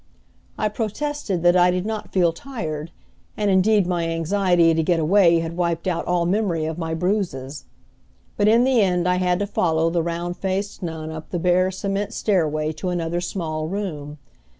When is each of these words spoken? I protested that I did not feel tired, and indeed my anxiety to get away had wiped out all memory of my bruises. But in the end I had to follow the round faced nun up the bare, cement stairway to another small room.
I 0.57 0.67
protested 0.67 1.43
that 1.43 1.55
I 1.55 1.69
did 1.69 1.85
not 1.85 2.11
feel 2.11 2.33
tired, 2.33 2.89
and 3.37 3.51
indeed 3.51 3.85
my 3.85 4.07
anxiety 4.09 4.73
to 4.73 4.81
get 4.81 4.99
away 4.99 5.41
had 5.41 5.55
wiped 5.55 5.87
out 5.87 6.07
all 6.07 6.25
memory 6.25 6.65
of 6.65 6.79
my 6.79 6.95
bruises. 6.95 7.65
But 8.35 8.47
in 8.47 8.63
the 8.63 8.81
end 8.81 9.07
I 9.07 9.17
had 9.17 9.37
to 9.37 9.45
follow 9.45 9.91
the 9.91 10.01
round 10.01 10.37
faced 10.37 10.81
nun 10.81 11.11
up 11.11 11.29
the 11.29 11.37
bare, 11.37 11.69
cement 11.69 12.15
stairway 12.15 12.71
to 12.71 12.89
another 12.89 13.21
small 13.21 13.67
room. 13.67 14.17